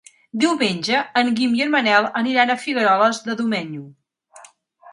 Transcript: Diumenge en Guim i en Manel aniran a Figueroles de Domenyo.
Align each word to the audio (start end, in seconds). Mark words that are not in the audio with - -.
Diumenge 0.43 1.01
en 1.21 1.29
Guim 1.41 1.53
i 1.59 1.61
en 1.67 1.69
Manel 1.75 2.09
aniran 2.23 2.53
a 2.53 2.57
Figueroles 2.63 3.23
de 3.29 3.39
Domenyo. 3.43 3.87